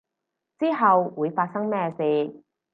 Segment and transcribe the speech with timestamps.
[0.57, 2.33] 之後會發生咩事